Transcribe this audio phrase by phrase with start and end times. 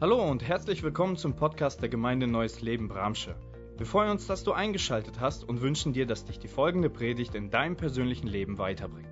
[0.00, 3.34] Hallo und herzlich willkommen zum Podcast der Gemeinde Neues Leben Bramsche.
[3.78, 7.34] Wir freuen uns, dass du eingeschaltet hast und wünschen dir, dass dich die folgende Predigt
[7.34, 9.08] in deinem persönlichen Leben weiterbringt.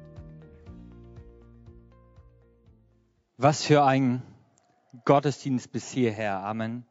[3.36, 4.22] Was für ein
[5.04, 6.44] Gottesdienst bis hierher.
[6.44, 6.86] Amen.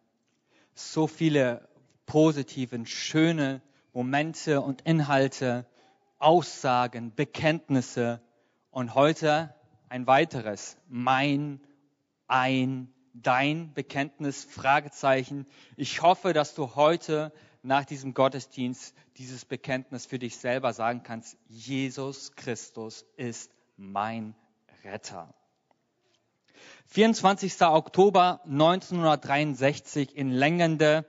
[0.74, 1.66] So viele
[2.06, 3.62] positive, schöne
[3.94, 5.66] Momente und Inhalte,
[6.20, 8.22] Aussagen, Bekenntnisse
[8.72, 9.56] und heute
[9.88, 10.78] ein weiteres.
[10.90, 11.62] Mein,
[12.28, 12.92] ein,
[13.22, 15.46] dein Bekenntnis, Fragezeichen.
[15.78, 17.32] Ich hoffe, dass du heute
[17.64, 24.36] nach diesem Gottesdienst dieses Bekenntnis für dich selber sagen kannst, Jesus Christus ist mein
[24.84, 25.34] Retter.
[26.88, 27.62] 24.
[27.62, 31.06] Oktober 1963 in Längende,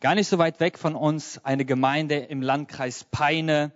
[0.00, 3.72] gar nicht so weit weg von uns, eine Gemeinde im Landkreis Peine.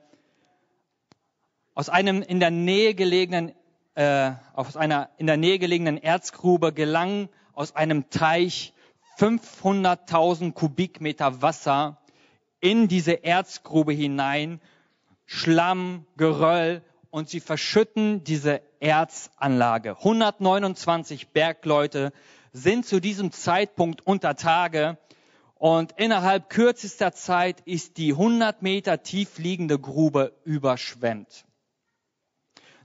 [1.74, 3.52] Aus einem in der Nähe gelegenen,
[3.95, 8.72] äh, aus einer in der Nähe gelegenen Erzgrube gelangen aus einem Teich
[9.18, 12.00] 500.000 Kubikmeter Wasser
[12.60, 14.60] in diese Erzgrube hinein,
[15.26, 19.96] Schlamm, Geröll und sie verschütten diese Erzanlage.
[19.96, 22.12] 129 Bergleute
[22.52, 24.96] sind zu diesem Zeitpunkt unter Tage
[25.56, 31.45] und innerhalb kürzester Zeit ist die 100 Meter tief liegende Grube überschwemmt.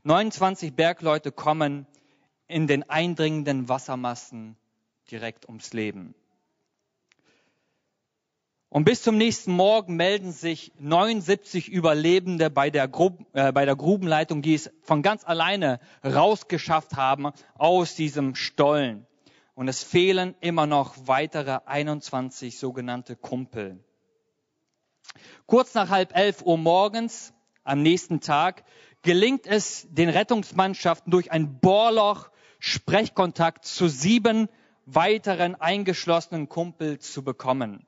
[0.02, 1.86] 29 Bergleute kommen
[2.48, 4.58] in den eindringenden Wassermassen
[5.14, 6.16] direkt ums Leben.
[8.70, 13.76] Und bis zum nächsten Morgen melden sich 79 Überlebende bei der, Grub, äh, bei der
[13.76, 19.06] Grubenleitung, die es von ganz alleine rausgeschafft haben aus diesem Stollen.
[19.54, 23.84] Und es fehlen immer noch weitere 21 sogenannte Kumpel.
[25.46, 27.32] Kurz nach halb elf Uhr morgens
[27.64, 28.64] am nächsten Tag
[29.04, 34.50] gelingt es den Rettungsmannschaften durch ein Bohrloch Sprechkontakt zu sieben
[34.86, 37.86] weiteren eingeschlossenen Kumpel zu bekommen.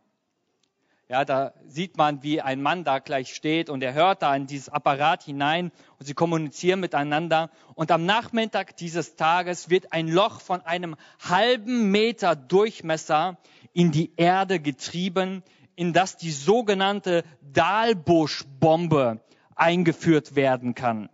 [1.08, 4.48] Ja, da sieht man, wie ein Mann da gleich steht und er hört da in
[4.48, 7.52] dieses Apparat hinein und sie kommunizieren miteinander.
[7.76, 13.38] Und am Nachmittag dieses Tages wird ein Loch von einem halben Meter Durchmesser
[13.72, 15.44] in die Erde getrieben,
[15.76, 17.24] in das die sogenannte
[17.54, 19.22] Dahlbusch-Bombe
[19.54, 21.10] eingeführt werden kann.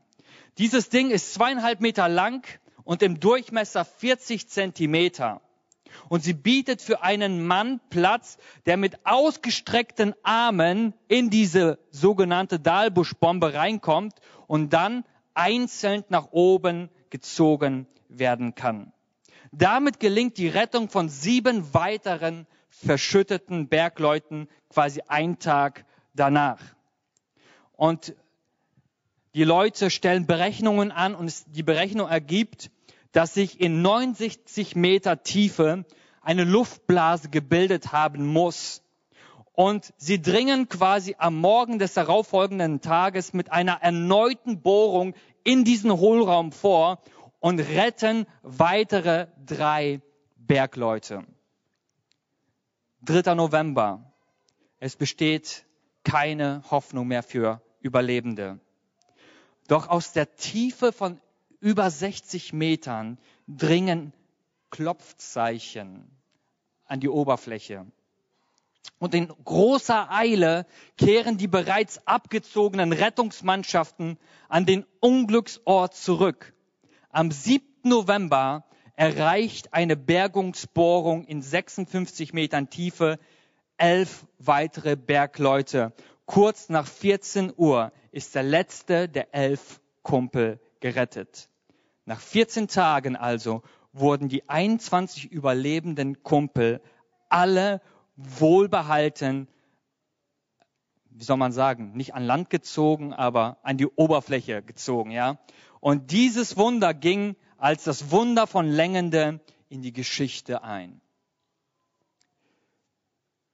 [0.57, 2.47] Dieses Ding ist zweieinhalb Meter lang
[2.85, 5.41] und im Durchmesser 40 Zentimeter.
[6.09, 13.53] Und sie bietet für einen Mann Platz, der mit ausgestreckten Armen in diese sogenannte Dahlbuschbombe
[13.53, 14.15] reinkommt
[14.47, 15.03] und dann
[15.33, 18.91] einzeln nach oben gezogen werden kann.
[19.51, 26.61] Damit gelingt die Rettung von sieben weiteren verschütteten Bergleuten quasi einen Tag danach.
[27.73, 28.15] Und
[29.33, 32.69] die Leute stellen Berechnungen an und die Berechnung ergibt,
[33.11, 35.85] dass sich in 69 Meter Tiefe
[36.21, 38.83] eine Luftblase gebildet haben muss.
[39.53, 45.13] Und sie dringen quasi am Morgen des darauffolgenden Tages mit einer erneuten Bohrung
[45.43, 46.99] in diesen Hohlraum vor
[47.39, 50.01] und retten weitere drei
[50.37, 51.25] Bergleute.
[53.03, 53.33] 3.
[53.35, 54.13] November.
[54.79, 55.65] Es besteht
[56.03, 58.59] keine Hoffnung mehr für Überlebende.
[59.67, 61.19] Doch aus der Tiefe von
[61.61, 63.17] über 60 Metern
[63.47, 64.13] dringen
[64.71, 66.09] Klopfzeichen
[66.85, 67.85] an die Oberfläche.
[68.97, 70.65] Und in großer Eile
[70.97, 74.17] kehren die bereits abgezogenen Rettungsmannschaften
[74.49, 76.53] an den Unglücksort zurück.
[77.09, 77.63] Am 7.
[77.83, 83.19] November erreicht eine Bergungsbohrung in 56 Metern Tiefe
[83.77, 85.93] elf weitere Bergleute.
[86.25, 91.49] Kurz nach 14 Uhr ist der letzte der elf Kumpel gerettet.
[92.05, 93.61] Nach 14 Tagen also
[93.93, 96.81] wurden die 21 überlebenden Kumpel
[97.29, 97.81] alle
[98.15, 99.47] wohlbehalten,
[101.09, 105.39] wie soll man sagen, nicht an Land gezogen, aber an die Oberfläche gezogen, ja.
[105.79, 109.39] Und dieses Wunder ging als das Wunder von Längende
[109.69, 111.01] in die Geschichte ein.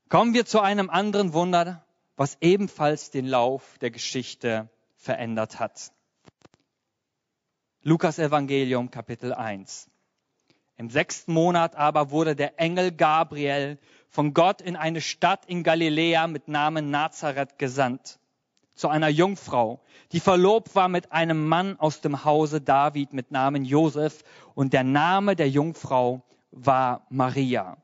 [0.10, 1.86] Kommen wir zu einem anderen Wunder,
[2.16, 5.92] was ebenfalls den Lauf der Geschichte verändert hat.
[7.84, 9.90] Lukas Evangelium Kapitel 1.
[10.78, 13.78] Im sechsten Monat aber wurde der Engel Gabriel
[14.10, 18.20] von Gott in eine Stadt in Galiläa mit Namen Nazareth gesandt,
[18.74, 19.80] zu einer Jungfrau,
[20.12, 24.24] die verlobt war mit einem Mann aus dem Hause David mit Namen Josef,
[24.56, 27.78] und der Name der Jungfrau war Maria.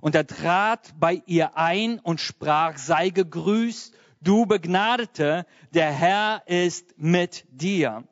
[0.00, 6.94] Und er trat bei ihr ein und sprach, sei gegrüßt, du Begnadete, der Herr ist
[6.98, 8.04] mit dir.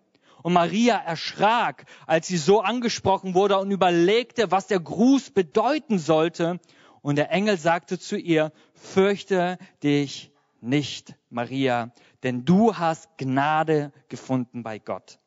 [0.47, 6.61] Und Maria erschrak, als sie so angesprochen wurde und überlegte, was der Gruß bedeuten sollte.
[7.03, 11.91] Und der Engel sagte zu ihr, fürchte dich nicht, Maria,
[12.23, 15.19] denn du hast Gnade gefunden bei Gott.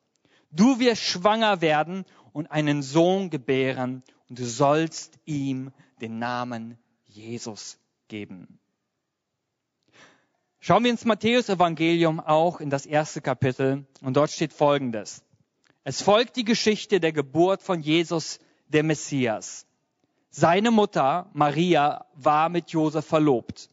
[0.52, 5.70] Du wirst schwanger werden und einen Sohn gebären und du sollst ihm
[6.00, 6.78] den Namen
[7.08, 7.78] Jesus
[8.08, 8.59] geben.
[10.62, 15.24] Schauen wir ins Matthäus-Evangelium auch in das erste Kapitel und dort steht Folgendes.
[15.84, 19.66] Es folgt die Geschichte der Geburt von Jesus, der Messias.
[20.28, 23.70] Seine Mutter, Maria, war mit Josef verlobt.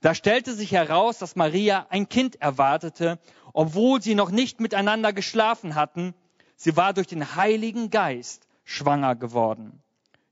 [0.00, 3.18] Da stellte sich heraus, dass Maria ein Kind erwartete,
[3.52, 6.14] obwohl sie noch nicht miteinander geschlafen hatten.
[6.56, 9.83] Sie war durch den Heiligen Geist schwanger geworden.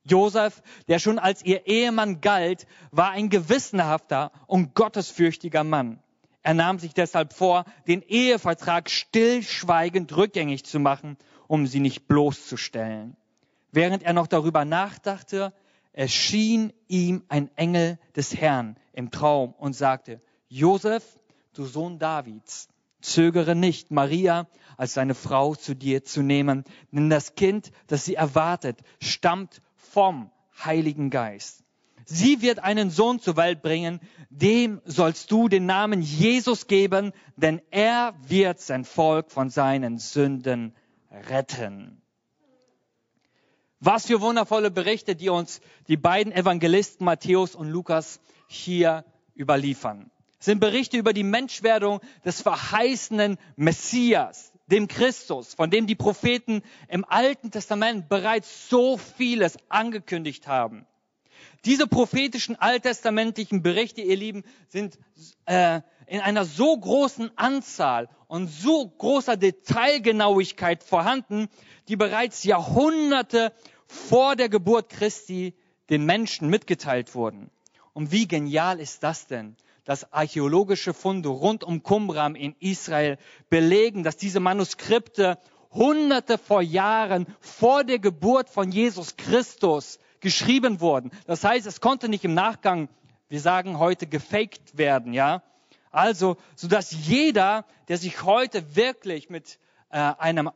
[0.05, 6.01] Josef, der schon als ihr Ehemann galt, war ein gewissenhafter und gottesfürchtiger Mann.
[6.43, 11.17] Er nahm sich deshalb vor, den Ehevertrag stillschweigend rückgängig zu machen,
[11.47, 13.17] um sie nicht bloßzustellen.
[13.71, 15.53] Während er noch darüber nachdachte,
[15.93, 21.05] erschien ihm ein Engel des Herrn im Traum und sagte, Josef,
[21.55, 22.69] du Sohn Davids,
[23.01, 28.15] zögere nicht, Maria als seine Frau zu dir zu nehmen, denn das Kind, das sie
[28.15, 29.63] erwartet, stammt
[29.93, 30.31] vom
[30.65, 31.65] Heiligen Geist.
[32.07, 34.01] Sie wird einen Sohn zur Welt bringen,
[34.31, 40.75] dem sollst du den Namen Jesus geben, denn er wird sein Volk von seinen Sünden
[41.29, 42.03] retten.
[43.81, 49.05] Was für wundervolle Berichte, die uns die beiden Evangelisten Matthäus und Lukas hier
[49.37, 50.11] überliefern.
[50.39, 56.63] Es sind Berichte über die Menschwerdung des verheißenen Messias, dem Christus, von dem die Propheten
[56.89, 60.87] im Alten Testament bereits so vieles angekündigt haben.
[61.65, 64.99] Diese prophetischen alttestamentlichen Berichte, ihr Lieben, sind
[65.47, 71.49] äh, in einer so großen Anzahl und so großer Detailgenauigkeit vorhanden,
[71.89, 73.53] die bereits Jahrhunderte
[73.87, 75.55] vor der Geburt Christi
[75.91, 77.51] den Menschen mitgeteilt wurden.
[77.93, 79.57] Und wie genial ist das denn?
[79.85, 83.19] Dass archäologische Funde rund um Qumran in Israel
[83.49, 85.39] belegen, dass diese Manuskripte
[85.73, 91.11] hunderte vor Jahren vor der Geburt von Jesus Christus geschrieben wurden.
[91.27, 92.89] Das heißt, es konnte nicht im Nachgang,
[93.29, 95.43] wir sagen heute, gefaked werden, ja.
[95.91, 99.59] Also, so dass jeder, der sich heute wirklich mit
[99.91, 100.55] äh, einer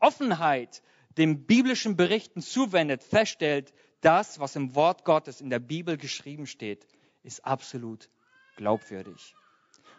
[0.00, 0.82] Offenheit
[1.18, 6.86] dem biblischen Berichten zuwendet, feststellt, das, was im Wort Gottes in der Bibel geschrieben steht,
[7.22, 8.08] ist absolut
[8.56, 9.34] glaubwürdig.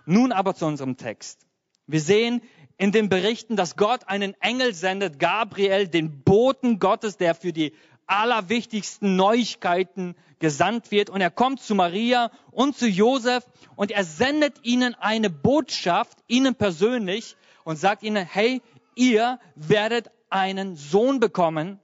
[0.06, 1.48] Nun aber zu unserem Text.
[1.88, 2.42] Wir sehen
[2.78, 7.74] in den Berichten, dass Gott einen Engel sendet, Gabriel, den Boten Gottes, der für die
[8.08, 11.10] allerwichtigsten Neuigkeiten gesandt wird.
[11.10, 13.46] Und er kommt zu Maria und zu Josef
[13.76, 18.62] und er sendet ihnen eine Botschaft, ihnen persönlich, und sagt ihnen, hey,
[18.96, 21.80] ihr werdet einen Sohn bekommen.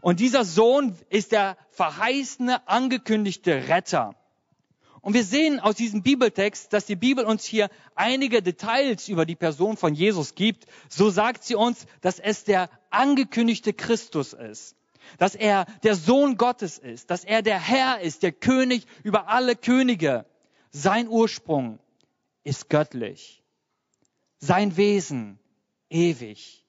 [0.00, 4.14] Und dieser Sohn ist der verheißene, angekündigte Retter.
[5.06, 9.36] Und wir sehen aus diesem Bibeltext, dass die Bibel uns hier einige Details über die
[9.36, 10.66] Person von Jesus gibt.
[10.88, 14.74] So sagt sie uns, dass es der angekündigte Christus ist,
[15.18, 19.54] dass er der Sohn Gottes ist, dass er der Herr ist, der König über alle
[19.54, 20.26] Könige.
[20.72, 21.78] Sein Ursprung
[22.42, 23.44] ist göttlich,
[24.38, 25.38] sein Wesen
[25.88, 26.64] ewig.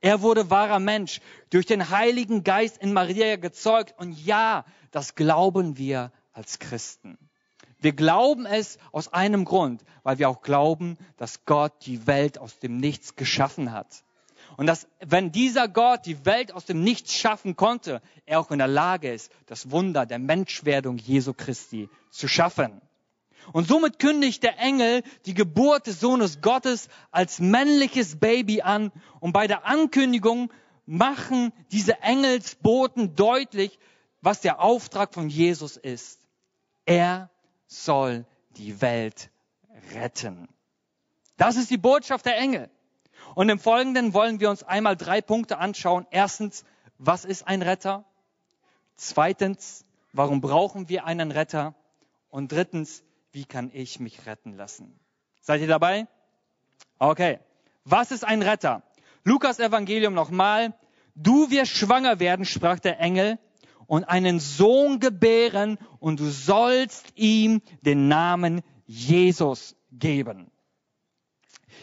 [0.00, 1.20] Er wurde wahrer Mensch,
[1.50, 3.92] durch den Heiligen Geist in Maria gezeugt.
[3.98, 7.18] Und ja, das glauben wir als Christen.
[7.82, 12.60] Wir glauben es aus einem Grund, weil wir auch glauben, dass Gott die Welt aus
[12.60, 14.04] dem Nichts geschaffen hat.
[14.56, 18.58] Und dass, wenn dieser Gott die Welt aus dem Nichts schaffen konnte, er auch in
[18.58, 22.80] der Lage ist, das Wunder der Menschwerdung Jesu Christi zu schaffen.
[23.52, 28.92] Und somit kündigt der Engel die Geburt des Sohnes Gottes als männliches Baby an.
[29.18, 30.52] Und bei der Ankündigung
[30.86, 33.80] machen diese Engelsboten deutlich,
[34.20, 36.20] was der Auftrag von Jesus ist.
[36.86, 37.30] Er
[37.72, 38.24] soll
[38.56, 39.30] die Welt
[39.94, 40.48] retten.
[41.36, 42.70] Das ist die Botschaft der Engel.
[43.34, 46.06] Und im Folgenden wollen wir uns einmal drei Punkte anschauen.
[46.10, 46.64] Erstens,
[46.98, 48.04] was ist ein Retter?
[48.96, 51.74] Zweitens, warum brauchen wir einen Retter?
[52.28, 53.02] Und drittens,
[53.32, 54.98] wie kann ich mich retten lassen?
[55.40, 56.06] Seid ihr dabei?
[56.98, 57.40] Okay.
[57.84, 58.82] Was ist ein Retter?
[59.24, 60.74] Lukas Evangelium nochmal.
[61.14, 63.38] Du wirst schwanger werden, sprach der Engel,
[63.92, 70.50] und einen Sohn gebären und du sollst ihm den Namen Jesus geben.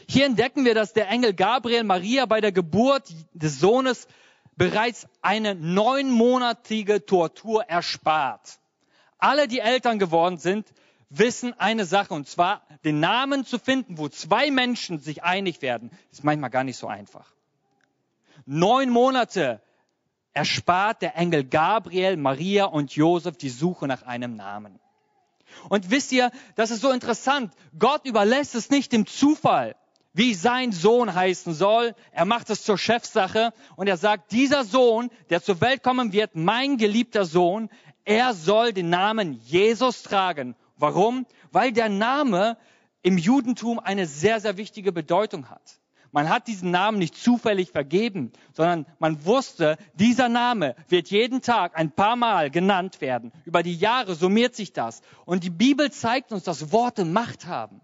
[0.08, 4.08] Hier entdecken wir, dass der Engel Gabriel Maria bei der Geburt des Sohnes
[4.56, 8.58] bereits eine neunmonatige Tortur erspart.
[9.20, 10.66] Alle, die Eltern geworden sind,
[11.12, 15.92] wissen eine Sache, und zwar den Namen zu finden, wo zwei Menschen sich einig werden,
[16.12, 17.32] ist manchmal gar nicht so einfach.
[18.48, 19.62] neun Monate
[20.34, 24.80] erspart der Engel Gabriel, Maria und Josef die Suche nach einem Namen.
[25.70, 27.54] Und wisst ihr, das ist so interessant.
[27.78, 29.76] Gott überlässt es nicht dem Zufall,
[30.14, 31.96] wie sein Sohn heißen soll.
[32.12, 36.36] Er macht es zur Chefsache und er sagt, dieser Sohn, der zur Welt kommen wird,
[36.36, 37.70] mein geliebter Sohn,
[38.06, 40.56] er soll den Namen Jesus tragen.
[40.78, 41.26] Warum?
[41.52, 42.58] Weil der Name
[43.02, 45.80] im Judentum eine sehr, sehr wichtige Bedeutung hat.
[46.12, 51.78] Man hat diesen Namen nicht zufällig vergeben, sondern man wusste, dieser Name wird jeden Tag
[51.78, 53.32] ein paar Mal genannt werden.
[53.46, 55.02] Über die Jahre summiert sich das.
[55.26, 57.82] Und die Bibel zeigt uns, dass Worte Macht haben.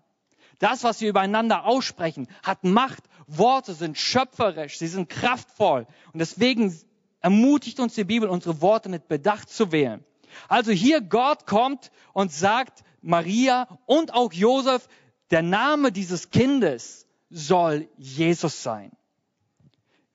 [0.60, 3.04] Das, was wir übereinander aussprechen, hat Macht.
[3.28, 5.86] Worte sind schöpferisch, sie sind kraftvoll.
[6.14, 6.74] Und deswegen
[7.20, 10.04] ermutigt uns die Bibel, unsere Worte mit Bedacht zu wählen.
[10.48, 14.88] Also hier Gott kommt und sagt Maria und auch Josef,
[15.32, 17.05] der Name dieses Kindes
[17.36, 18.92] soll Jesus sein.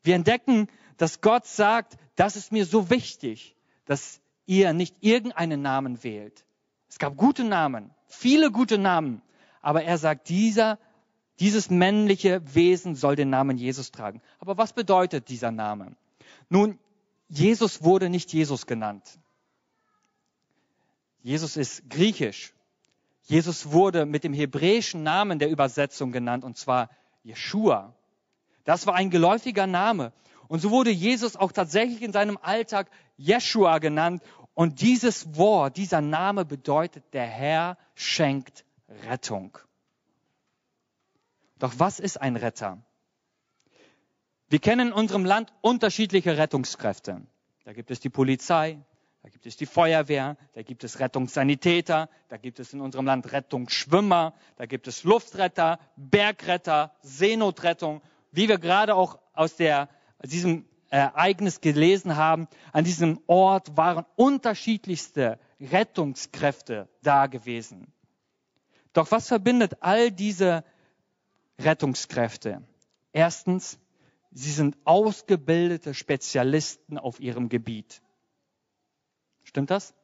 [0.03, 6.03] Wir entdecken, dass Gott sagt, das ist mir so wichtig, dass ihr nicht irgendeinen Namen
[6.03, 6.47] wählt.
[6.89, 9.21] Es gab gute Namen, viele gute Namen,
[9.61, 10.79] aber er sagt, dieser,
[11.41, 14.23] dieses männliche Wesen soll den Namen Jesus tragen.
[14.39, 15.95] Aber was bedeutet dieser Name?
[16.49, 16.79] Nun,
[17.29, 19.19] Jesus wurde nicht Jesus genannt.
[21.23, 22.55] Jesus ist griechisch.
[23.25, 26.89] Jesus wurde mit dem hebräischen Namen der Übersetzung genannt, und zwar
[27.23, 27.95] Jeshua.
[28.65, 30.13] Das war ein geläufiger Name.
[30.49, 34.23] Und so wurde Jesus auch tatsächlich in seinem Alltag Jeshua genannt.
[34.55, 38.65] Und dieses Wort, dieser Name bedeutet, der Herr schenkt
[39.09, 39.57] Rettung.
[41.59, 42.83] Doch was ist ein Retter?
[44.49, 47.23] Wir kennen in unserem Land unterschiedliche Rettungskräfte.
[47.65, 48.79] Da gibt es die Polizei,
[49.23, 53.33] da gibt es die Feuerwehr, da gibt es Rettungssanitäter, da gibt es in unserem Land
[53.33, 58.01] Rettungsschwimmer, da gibt es Luftretter, Bergretter, Seenotrettung,
[58.33, 59.91] wie wir gerade auch aus, der,
[60.25, 62.49] diesem Ereignis gelesen haben.
[62.73, 67.93] An diesem Ort waren unterschiedlichste Rettungskräfte da gewesen.
[68.93, 70.65] Doch was verbindet all diese
[71.59, 72.63] Rettungskräfte?
[73.13, 73.79] Erstens,
[74.33, 78.01] sie sind ausgebildete Spezialisten auf ihrem Gebiet.
[79.51, 79.95] Stimmt das?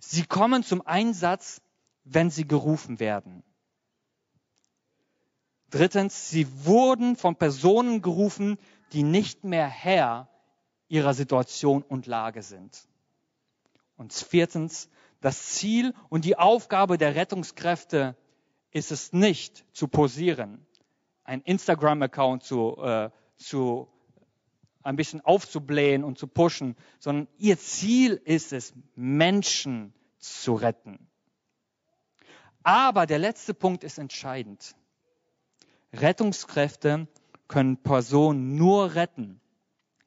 [0.00, 1.62] Sie kommen zum Einsatz,
[2.02, 3.44] wenn sie gerufen werden.
[5.70, 8.58] Drittens, sie wurden von Personen gerufen,
[8.92, 10.28] die nicht mehr Herr
[10.88, 12.88] ihrer Situation und Lage sind.
[13.96, 14.90] Und viertens,
[15.20, 18.16] das Ziel und die Aufgabe der Rettungskräfte
[18.72, 20.66] ist es nicht zu posieren,
[21.22, 23.86] ein Instagram-Account zu, äh, zu
[24.82, 31.08] ein bisschen aufzublähen und zu pushen, sondern ihr Ziel ist es, Menschen zu retten.
[32.62, 34.74] Aber der letzte Punkt ist entscheidend.
[35.92, 37.08] Rettungskräfte
[37.48, 39.40] können Personen nur retten,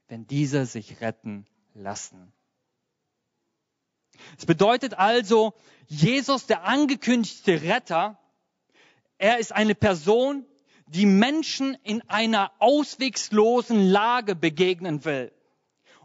[0.07, 2.31] wenn diese sich retten lassen.
[4.37, 5.53] Es bedeutet also,
[5.87, 8.19] Jesus, der angekündigte Retter,
[9.17, 10.45] er ist eine Person,
[10.93, 15.31] die Menschen in einer auswegslosen Lage begegnen will.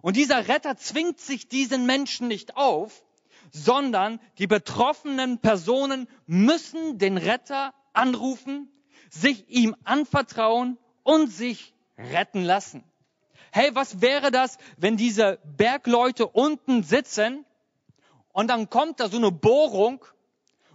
[0.00, 3.04] Und dieser Retter zwingt sich diesen Menschen nicht auf,
[3.52, 8.70] sondern die betroffenen Personen müssen den Retter anrufen,
[9.10, 12.84] sich ihm anvertrauen und sich retten lassen.
[13.50, 17.44] Hey, was wäre das, wenn diese Bergleute unten sitzen
[18.32, 20.04] und dann kommt da so eine Bohrung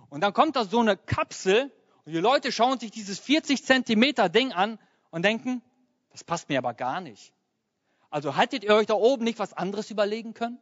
[0.10, 1.72] und dann kommt da so eine Kapsel
[2.06, 4.78] und die Leute schauen sich dieses 40 Zentimeter Ding an
[5.10, 5.62] und denken,
[6.12, 7.34] das passt mir aber gar nicht.
[8.10, 10.60] Also haltet ihr euch da oben nicht was anderes überlegen können?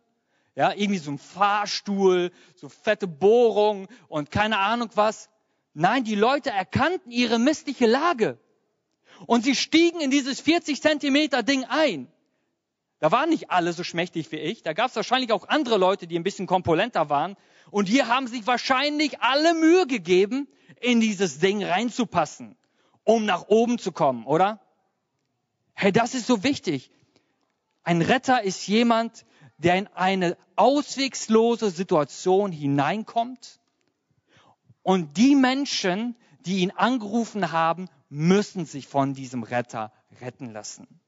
[0.55, 5.29] Ja, irgendwie so ein Fahrstuhl, so fette Bohrung und keine Ahnung was.
[5.73, 8.37] Nein, die Leute erkannten ihre missliche Lage.
[9.25, 12.11] Und sie stiegen in dieses 40 Zentimeter Ding ein.
[13.01, 14.61] Da waren nicht alle so schmächtig wie ich.
[14.61, 17.35] Da gab es wahrscheinlich auch andere Leute, die ein bisschen kompulenter waren.
[17.71, 20.47] Und hier haben sich wahrscheinlich alle Mühe gegeben,
[20.79, 22.55] in dieses Ding reinzupassen,
[23.03, 24.59] um nach oben zu kommen, oder?
[25.73, 26.91] Hey, das ist so wichtig.
[27.81, 29.25] Ein Retter ist jemand,
[29.57, 33.59] der in eine auswegslose Situation hineinkommt
[34.83, 36.15] und die Menschen,
[36.45, 41.00] die ihn angerufen haben, müssen sich von diesem Retter retten lassen.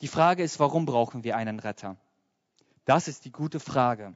[0.00, 1.96] Die Frage ist, warum brauchen wir einen Retter?
[2.84, 4.14] Das ist die gute Frage.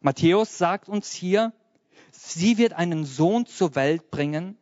[0.00, 1.52] Matthäus sagt uns hier,
[2.12, 4.56] sie wird einen Sohn zur Welt bringen,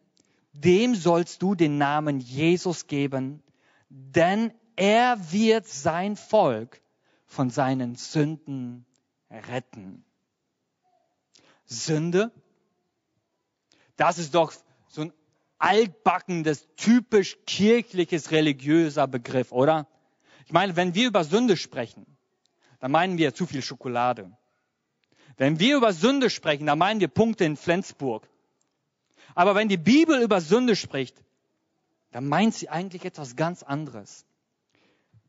[0.52, 3.42] dem sollst du den Namen Jesus geben,
[3.88, 6.80] denn er wird sein Volk
[7.26, 8.86] von seinen Sünden
[9.30, 10.04] retten.
[11.66, 12.32] Sünde,
[13.96, 14.52] das ist doch
[14.88, 15.12] so ein
[15.58, 19.86] altbackendes, typisch kirchliches, religiöser Begriff, oder?
[20.48, 22.06] Ich meine, wenn wir über Sünde sprechen,
[22.80, 24.34] dann meinen wir zu viel Schokolade.
[25.36, 28.26] Wenn wir über Sünde sprechen, dann meinen wir Punkte in Flensburg.
[29.34, 31.22] Aber wenn die Bibel über Sünde spricht,
[32.12, 34.24] dann meint sie eigentlich etwas ganz anderes.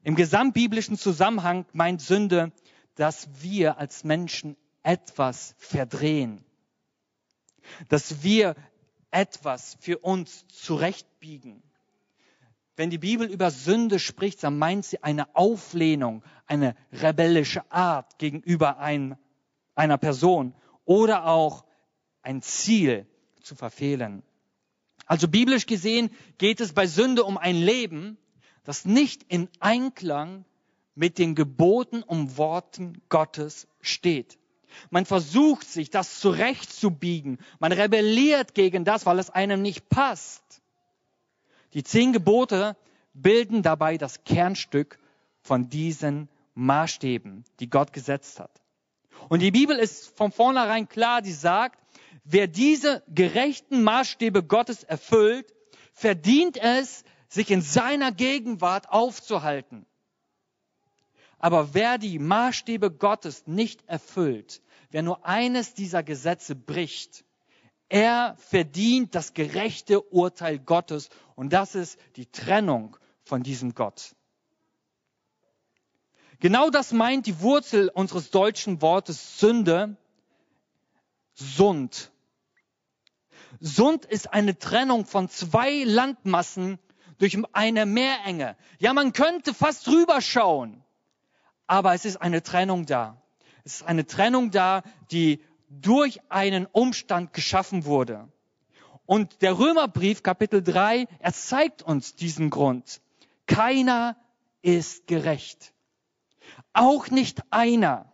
[0.03, 2.53] Im gesamtbiblischen Zusammenhang meint Sünde,
[2.95, 6.45] dass wir als Menschen etwas verdrehen.
[7.89, 8.55] Dass wir
[9.11, 11.61] etwas für uns zurechtbiegen.
[12.79, 18.77] Wenn die Bibel über Sünde spricht, dann meint sie eine Auflehnung, eine rebellische Art gegenüber
[18.77, 19.17] ein,
[19.75, 20.55] einer Person
[20.85, 21.65] oder auch
[22.21, 23.05] ein Ziel
[23.41, 24.23] zu verfehlen.
[25.05, 28.17] Also biblisch gesehen geht es bei Sünde um ein Leben,
[28.63, 30.45] das nicht in Einklang
[30.95, 34.39] mit den Geboten und Worten Gottes steht.
[34.89, 37.39] Man versucht sich, das zurechtzubiegen.
[37.59, 40.61] Man rebelliert gegen das, weil es einem nicht passt.
[41.73, 42.75] Die zehn Gebote
[43.13, 44.99] bilden dabei das Kernstück
[45.41, 48.61] von diesen Maßstäben, die Gott gesetzt hat.
[49.27, 51.79] Und die Bibel ist von vornherein klar, die sagt,
[52.23, 55.53] wer diese gerechten Maßstäbe Gottes erfüllt,
[55.93, 59.85] verdient es, sich in seiner Gegenwart aufzuhalten.
[61.37, 67.23] Aber wer die Maßstäbe Gottes nicht erfüllt, wer nur eines dieser Gesetze bricht,
[67.87, 71.09] er verdient das gerechte Urteil Gottes
[71.39, 74.15] und das ist die Trennung von diesem Gott.
[76.39, 79.97] Genau das meint die Wurzel unseres deutschen Wortes Sünde,
[81.33, 82.11] Sund.
[83.59, 86.79] Sund ist eine Trennung von zwei Landmassen
[87.17, 88.55] durch eine Meerenge.
[88.77, 90.83] Ja, man könnte fast drüber schauen
[91.69, 93.21] aber es ist eine Trennung da.
[93.63, 94.81] Es ist eine Trennung da,
[95.11, 98.27] die durch einen Umstand geschaffen wurde.
[99.09, 103.01] Und der Römerbrief Kapitel 3, er zeigt uns diesen Grund.
[103.47, 104.15] Keiner
[104.61, 105.73] ist gerecht.
[106.73, 108.13] Auch nicht einer.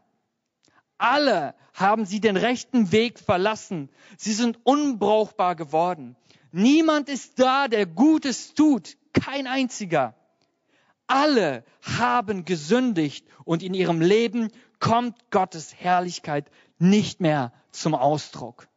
[0.97, 3.89] Alle haben sie den rechten Weg verlassen.
[4.15, 6.15] Sie sind unbrauchbar geworden.
[6.53, 8.95] Niemand ist da, der Gutes tut.
[9.11, 10.15] Kein einziger.
[11.07, 18.69] Alle haben gesündigt und in ihrem Leben kommt Gottes Herrlichkeit nicht mehr zum Ausdruck.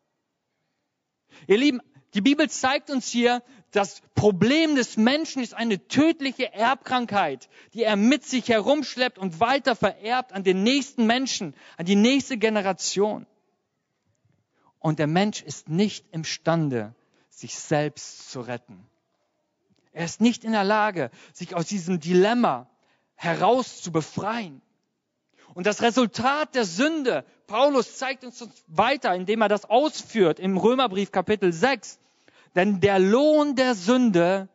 [1.47, 1.81] Ihr Lieben,
[2.15, 7.97] die Bibel zeigt uns hier, das Problem des Menschen ist eine tödliche Erbkrankheit, die er
[7.97, 13.27] mit sich herumschleppt und weiter vererbt an den nächsten Menschen, an die nächste Generation.
[14.79, 16.95] Und der Mensch ist nicht imstande,
[17.29, 18.87] sich selbst zu retten.
[19.93, 22.71] Er ist nicht in der Lage, sich aus diesem Dilemma
[23.17, 24.63] heraus zu befreien.
[25.55, 31.11] Und das Resultat der Sünde, Paulus zeigt uns weiter, indem er das ausführt im Römerbrief
[31.11, 31.99] Kapitel 6.
[32.55, 34.49] Denn der Lohn der Sünde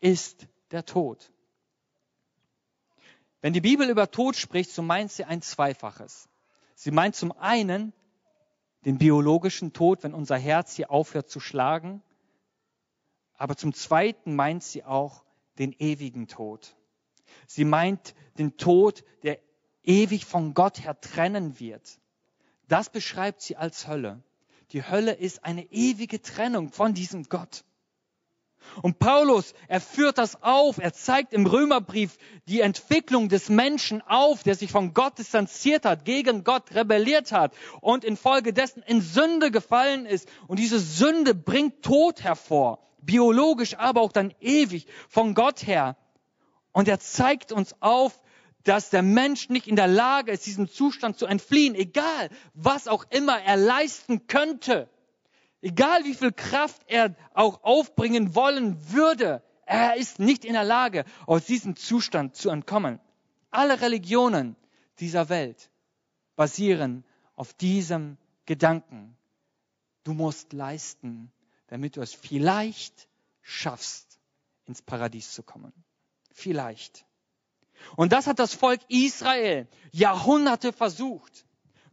[0.00, 1.30] ist der Tod.
[3.40, 6.28] Wenn die Bibel über Tod spricht, so meint sie ein Zweifaches.
[6.74, 7.92] Sie meint zum einen
[8.84, 12.02] den biologischen Tod, wenn unser Herz hier aufhört zu schlagen,
[13.36, 15.24] aber zum Zweiten meint sie auch
[15.58, 16.76] den ewigen Tod.
[17.46, 19.38] Sie meint den Tod, der
[19.84, 21.98] ewig von Gott her trennen wird.
[22.68, 24.22] Das beschreibt sie als Hölle.
[24.72, 27.64] Die Hölle ist eine ewige Trennung von diesem Gott.
[28.80, 32.16] Und Paulus, er führt das auf, er zeigt im Römerbrief
[32.48, 37.52] die Entwicklung des Menschen auf, der sich von Gott distanziert hat, gegen Gott rebelliert hat
[37.82, 40.28] und infolgedessen in Sünde gefallen ist.
[40.48, 45.96] Und diese Sünde bringt Tod hervor biologisch, aber auch dann ewig von Gott her.
[46.72, 48.20] Und er zeigt uns auf,
[48.64, 53.04] dass der Mensch nicht in der Lage ist, diesem Zustand zu entfliehen, egal was auch
[53.10, 54.88] immer er leisten könnte,
[55.60, 61.04] egal wie viel Kraft er auch aufbringen wollen würde, er ist nicht in der Lage,
[61.26, 63.00] aus diesem Zustand zu entkommen.
[63.50, 64.56] Alle Religionen
[64.98, 65.70] dieser Welt
[66.36, 69.16] basieren auf diesem Gedanken.
[70.04, 71.32] Du musst leisten,
[71.68, 73.08] damit du es vielleicht
[73.40, 74.18] schaffst,
[74.66, 75.72] ins Paradies zu kommen.
[76.32, 77.06] Vielleicht.
[77.96, 81.44] Und das hat das Volk Israel Jahrhunderte versucht.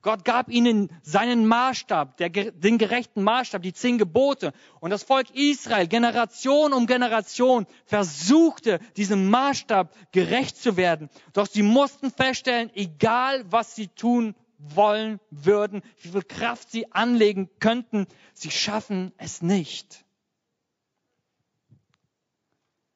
[0.01, 4.51] Gott gab ihnen seinen Maßstab, der, den gerechten Maßstab, die zehn Gebote.
[4.79, 11.09] Und das Volk Israel, Generation um Generation, versuchte, diesem Maßstab gerecht zu werden.
[11.33, 17.49] Doch sie mussten feststellen, egal was sie tun wollen würden, wie viel Kraft sie anlegen
[17.59, 20.03] könnten, sie schaffen es nicht.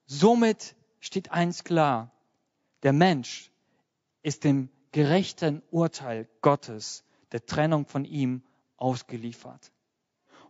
[0.07, 2.11] Somit steht eins klar,
[2.85, 3.51] der Mensch
[4.21, 8.43] ist dem gerechten Urteil Gottes, der Trennung von ihm,
[8.77, 9.71] ausgeliefert.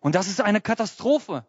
[0.02, 1.46] Und das ist eine Katastrophe.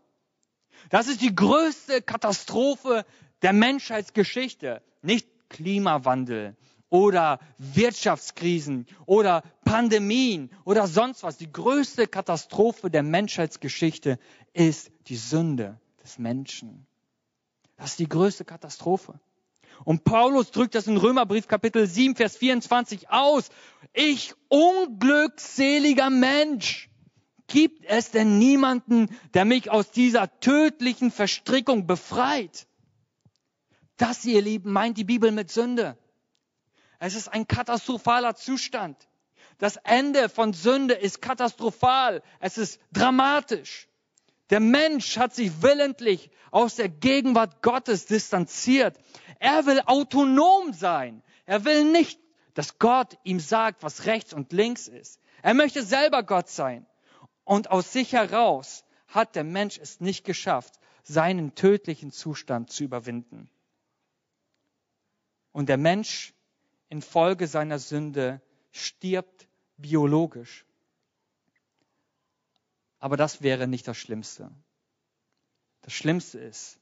[0.88, 3.04] Das ist die größte Katastrophe
[3.42, 4.80] der Menschheitsgeschichte.
[5.02, 6.56] Nicht Klimawandel
[6.88, 11.36] oder Wirtschaftskrisen oder Pandemien oder sonst was.
[11.36, 14.20] Die größte Katastrophe der Menschheitsgeschichte
[14.52, 16.86] ist die Sünde des Menschen.
[17.76, 19.18] Das ist die größte Katastrophe.
[19.84, 23.48] Und Paulus drückt das in Römerbrief Kapitel 7, Vers 24 aus.
[23.92, 26.88] Ich unglückseliger Mensch.
[27.48, 32.66] Gibt es denn niemanden, der mich aus dieser tödlichen Verstrickung befreit?
[33.96, 35.96] Das, ihr Lieben, meint die Bibel mit Sünde.
[36.98, 38.96] Es ist ein katastrophaler Zustand.
[39.58, 42.22] Das Ende von Sünde ist katastrophal.
[42.40, 43.88] Es ist dramatisch.
[44.50, 48.96] Der Mensch hat sich willentlich aus der Gegenwart Gottes distanziert.
[49.40, 51.22] Er will autonom sein.
[51.46, 52.20] Er will nicht,
[52.54, 55.20] dass Gott ihm sagt, was rechts und links ist.
[55.42, 56.86] Er möchte selber Gott sein.
[57.44, 63.48] Und aus sich heraus hat der Mensch es nicht geschafft, seinen tödlichen Zustand zu überwinden.
[65.52, 66.34] Und der Mensch
[66.88, 68.40] infolge seiner Sünde
[68.72, 70.66] stirbt biologisch.
[73.06, 74.50] Aber das wäre nicht das Schlimmste.
[75.82, 76.80] Das Schlimmste ist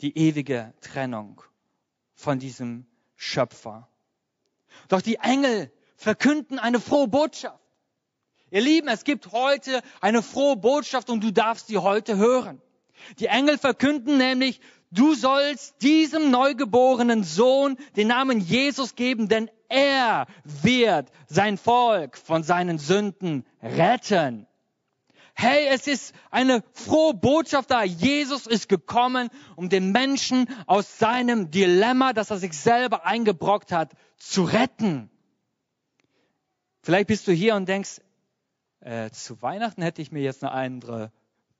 [0.00, 1.42] die ewige Trennung
[2.16, 3.88] von diesem Schöpfer.
[4.88, 7.60] Doch die Engel verkünden eine frohe Botschaft.
[8.50, 12.60] Ihr Lieben, es gibt heute eine frohe Botschaft und du darfst sie heute hören.
[13.20, 20.26] Die Engel verkünden nämlich, du sollst diesem neugeborenen Sohn den Namen Jesus geben, denn er
[20.42, 24.48] wird sein Volk von seinen Sünden retten.
[25.42, 27.82] Hey, es ist eine frohe Botschaft da.
[27.82, 33.94] Jesus ist gekommen, um den Menschen aus seinem Dilemma, das er sich selber eingebrockt hat,
[34.18, 35.08] zu retten.
[36.82, 38.02] Vielleicht bist du hier und denkst,
[38.80, 41.10] äh, zu Weihnachten hätte ich mir jetzt eine andere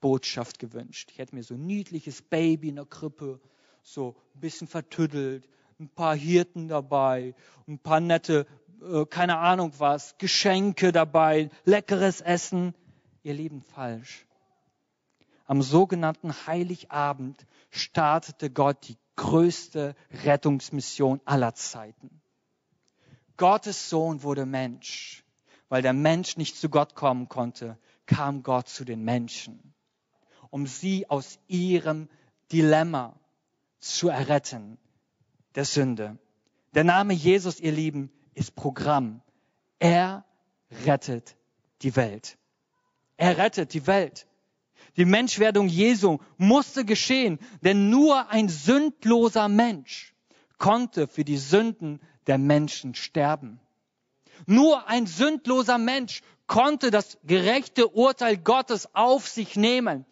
[0.02, 1.08] Botschaft gewünscht.
[1.12, 3.40] Ich hätte mir so ein niedliches Baby in der Krippe,
[3.82, 7.34] so ein bisschen vertüddelt, ein paar Hirten dabei,
[7.66, 8.46] ein paar nette,
[8.82, 12.74] äh, keine Ahnung was, Geschenke dabei, leckeres Essen.
[13.22, 14.26] Ihr Lieben, falsch.
[15.46, 22.20] Am sogenannten Heiligabend startete Gott die größte Rettungsmission aller Zeiten.
[23.36, 25.24] Gottes Sohn wurde Mensch.
[25.68, 29.70] Weil der Mensch nicht zu Gott kommen konnte, kam Gott zu den Menschen
[30.50, 32.08] um sie aus ihrem
[32.52, 33.18] Dilemma
[33.78, 34.78] zu erretten,
[35.54, 36.18] der Sünde.
[36.74, 39.22] Der Name Jesus, ihr Lieben, ist Programm.
[39.78, 40.24] Er
[40.84, 41.36] rettet
[41.82, 42.36] die Welt.
[43.20, 44.26] Er rettet die Welt.
[44.96, 50.14] Die Menschwerdung Jesu musste geschehen, denn nur ein sündloser Mensch
[50.56, 53.60] konnte für die Sünden der Menschen sterben.
[54.46, 60.06] Nur ein sündloser Mensch konnte das gerechte Urteil Gottes auf sich nehmen.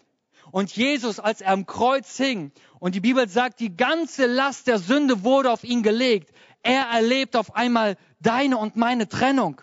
[0.51, 4.79] Und Jesus, als er am Kreuz hing, und die Bibel sagt, die ganze Last der
[4.79, 6.31] Sünde wurde auf ihn gelegt,
[6.63, 9.63] er erlebt auf einmal deine und meine Trennung.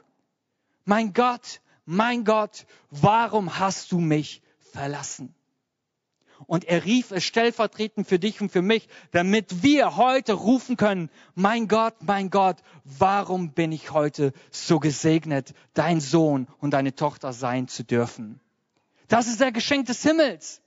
[0.84, 5.34] Mein Gott, mein Gott, warum hast du mich verlassen?
[6.48, 11.10] Und er rief es stellvertretend für dich und für mich, damit wir heute rufen können,
[11.34, 17.32] mein Gott, mein Gott, warum bin ich heute so gesegnet, dein Sohn und deine Tochter
[17.32, 18.42] sein zu dürfen?
[19.08, 20.62] Das ist der Geschenk des Himmels.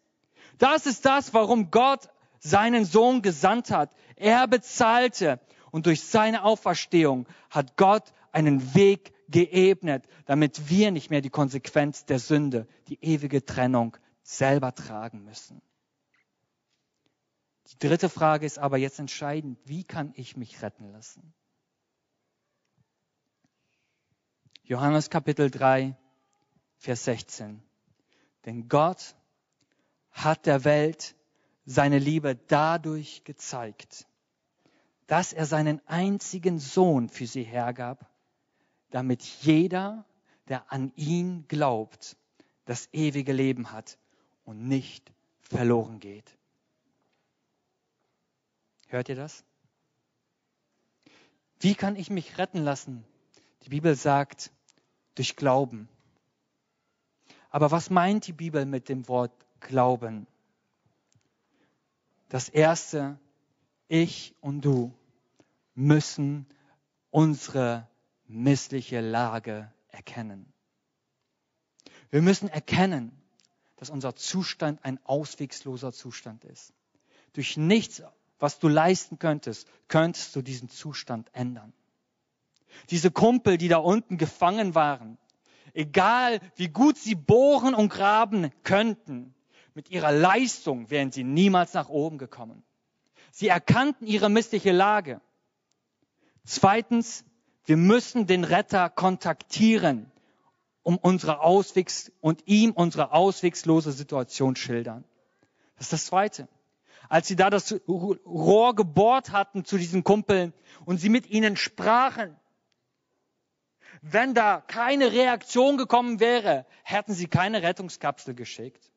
[0.59, 2.09] Das ist das, warum Gott
[2.41, 3.91] seinen Sohn gesandt hat.
[4.17, 5.39] Er bezahlte
[5.71, 12.05] und durch seine Auferstehung hat Gott einen Weg geebnet, damit wir nicht mehr die Konsequenz
[12.05, 15.63] der Sünde, die ewige Trennung selber tragen müssen.
[17.71, 19.59] Die dritte Frage ist aber jetzt entscheidend.
[19.65, 21.35] Wie kann ich mich retten lassen?
[24.65, 25.97] Johannes Kapitel 3,
[26.77, 27.63] Vers 16.
[28.45, 29.17] Denn Gott
[30.11, 31.15] hat der Welt
[31.65, 34.07] seine Liebe dadurch gezeigt,
[35.07, 38.11] dass er seinen einzigen Sohn für sie hergab,
[38.91, 40.05] damit jeder,
[40.49, 42.17] der an ihn glaubt,
[42.65, 43.99] das ewige Leben hat
[44.45, 46.37] und nicht verloren geht.
[48.89, 49.45] Hört ihr das?
[51.61, 53.05] Wie kann ich mich retten lassen?
[53.63, 54.53] Die Bibel sagt,
[55.15, 55.89] durch Glauben.
[57.51, 60.27] Aber was meint die Bibel mit dem Wort glauben.
[62.29, 63.19] Das Erste,
[63.89, 64.93] ich und du
[65.75, 66.47] müssen
[67.11, 67.88] unsere
[68.29, 70.53] missliche Lage erkennen.
[72.11, 73.13] Wir müssen erkennen,
[73.77, 76.73] dass unser Zustand ein auswegsloser Zustand ist.
[77.33, 78.03] Durch nichts,
[78.39, 81.73] was du leisten könntest, könntest du diesen Zustand ändern.
[82.91, 85.19] Diese Kumpel, die da unten gefangen waren,
[85.75, 89.35] egal wie gut sie bohren und graben könnten,
[89.79, 92.65] Mit ihrer Leistung wären sie niemals nach oben gekommen.
[93.31, 95.21] Sie erkannten ihre missliche Lage.
[96.45, 97.25] Zweitens,
[97.69, 100.11] wir müssen den Retter kontaktieren,
[100.83, 105.05] um unsere Auswegs und ihm unsere auswegslose Situation schildern.
[105.77, 106.49] Das ist das Zweite.
[107.11, 110.55] Als sie da das Rohr gebohrt hatten zu diesen Kumpeln
[110.87, 112.35] und sie mit ihnen sprachen,
[114.01, 118.91] wenn da keine Reaktion gekommen wäre, hätten sie keine Rettungskapsel geschickt.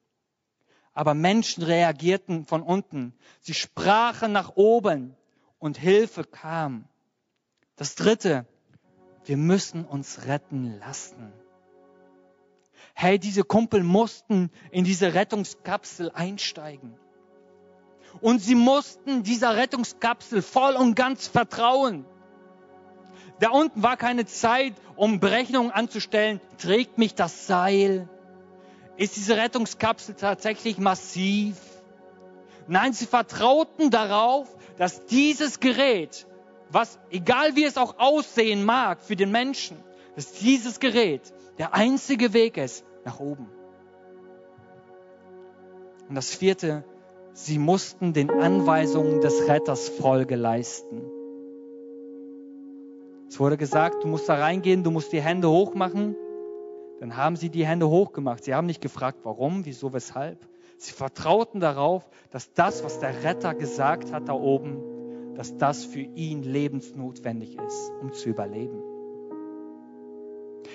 [0.93, 3.13] Aber Menschen reagierten von unten.
[3.41, 5.17] Sie sprachen nach oben
[5.59, 6.87] und Hilfe kam.
[7.75, 8.45] Das Dritte,
[9.25, 11.31] wir müssen uns retten lassen.
[12.93, 16.95] Hey, diese Kumpel mussten in diese Rettungskapsel einsteigen.
[18.19, 22.05] Und sie mussten dieser Rettungskapsel voll und ganz vertrauen.
[23.39, 26.41] Da unten war keine Zeit, um Berechnungen anzustellen.
[26.57, 28.09] Trägt mich das Seil?
[28.97, 31.55] Ist diese Rettungskapsel tatsächlich massiv?
[32.67, 36.27] Nein, sie vertrauten darauf, dass dieses Gerät,
[36.71, 39.77] was, egal wie es auch aussehen mag für den Menschen,
[40.15, 43.47] dass dieses Gerät der einzige Weg ist nach oben.
[46.09, 46.83] Und das vierte,
[47.33, 51.01] sie mussten den Anweisungen des Retters Folge leisten.
[53.29, 56.15] Es wurde gesagt, du musst da reingehen, du musst die Hände hochmachen.
[56.99, 58.43] Dann haben sie die Hände hochgemacht.
[58.43, 60.37] Sie haben nicht gefragt, warum, wieso, weshalb.
[60.77, 64.90] Sie vertrauten darauf, dass das, was der Retter gesagt hat da oben,
[65.35, 68.81] dass das für ihn lebensnotwendig ist, um zu überleben.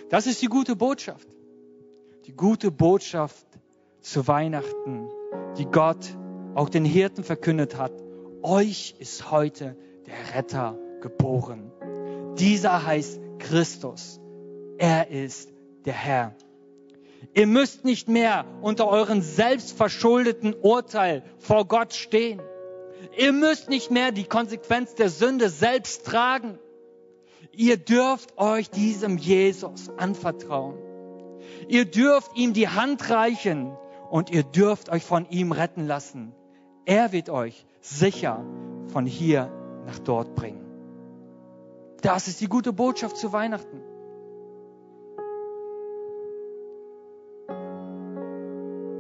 [0.09, 1.29] Das ist die gute Botschaft.
[2.27, 3.47] Die gute Botschaft
[4.01, 5.09] zu Weihnachten,
[5.59, 6.17] die Gott
[6.55, 7.93] auch den Hirten verkündet hat.
[8.43, 11.71] Euch ist heute der Retter geboren.
[12.39, 14.21] Dieser heißt Christus.
[14.79, 15.53] Er ist
[15.85, 16.35] der Herr.
[17.35, 22.41] Ihr müsst nicht mehr unter euren selbstverschuldeten Urteil vor Gott stehen.
[23.17, 26.59] Ihr müsst nicht mehr die Konsequenz der Sünde selbst tragen.
[27.53, 30.77] Ihr dürft euch diesem Jesus anvertrauen.
[31.69, 33.77] Ihr dürft ihm die Hand reichen
[34.11, 36.35] und ihr dürft euch von ihm retten lassen.
[36.85, 38.45] Er wird euch sicher
[38.89, 39.51] von hier
[39.87, 40.65] nach dort bringen.
[42.03, 43.81] Das ist die gute Botschaft zu Weihnachten.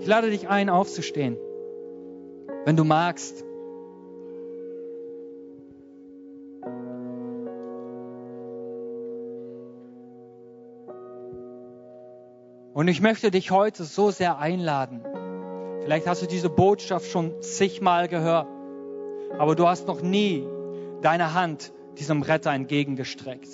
[0.00, 1.36] Ich lade dich ein, aufzustehen.
[2.64, 3.45] Wenn du magst.
[12.76, 15.00] Und ich möchte dich heute so sehr einladen.
[15.80, 18.48] Vielleicht hast du diese Botschaft schon zigmal gehört,
[19.38, 20.46] aber du hast noch nie
[21.00, 23.48] deine Hand diesem Retter entgegengestreckt.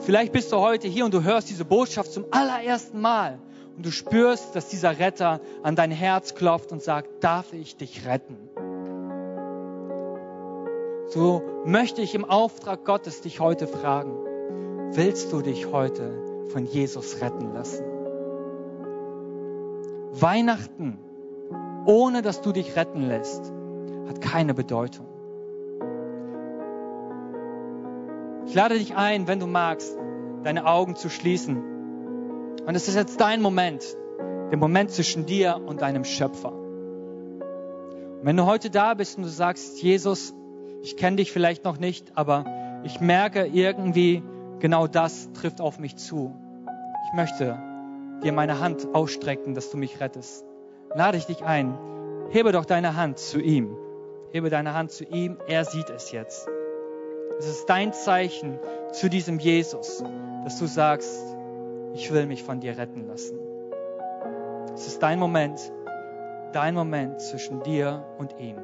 [0.00, 3.38] Vielleicht bist du heute hier und du hörst diese Botschaft zum allerersten Mal
[3.78, 8.04] und du spürst, dass dieser Retter an dein Herz klopft und sagt, darf ich dich
[8.04, 8.36] retten?
[11.06, 14.12] So möchte ich im Auftrag Gottes dich heute fragen,
[14.92, 17.89] willst du dich heute von Jesus retten lassen?
[20.12, 20.98] Weihnachten,
[21.86, 23.52] ohne dass du dich retten lässt,
[24.08, 25.06] hat keine Bedeutung.
[28.46, 29.96] Ich lade dich ein, wenn du magst,
[30.42, 31.62] deine Augen zu schließen.
[32.66, 33.84] Und es ist jetzt dein Moment,
[34.50, 36.52] der Moment zwischen dir und deinem Schöpfer.
[36.52, 40.34] Und wenn du heute da bist und du sagst, Jesus,
[40.82, 42.44] ich kenne dich vielleicht noch nicht, aber
[42.82, 44.22] ich merke irgendwie,
[44.58, 46.34] genau das trifft auf mich zu.
[47.06, 47.69] Ich möchte
[48.22, 50.44] dir meine Hand ausstrecken, dass du mich rettest.
[50.94, 51.78] Lade ich dich ein,
[52.30, 53.76] hebe doch deine Hand zu ihm.
[54.32, 56.48] Hebe deine Hand zu ihm, er sieht es jetzt.
[57.38, 58.58] Es ist dein Zeichen
[58.92, 60.04] zu diesem Jesus,
[60.44, 61.36] dass du sagst,
[61.94, 63.38] ich will mich von dir retten lassen.
[64.74, 65.72] Es ist dein Moment,
[66.52, 68.56] dein Moment zwischen dir und ihm.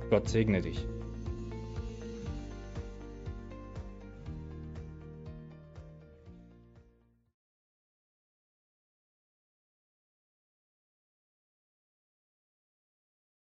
[0.10, 0.88] Gott segne dich.